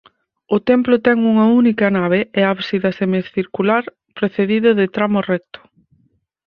[0.55, 3.83] O templo ten unha única nave e ábsida semicircular
[4.17, 5.59] precedido de tramo recto.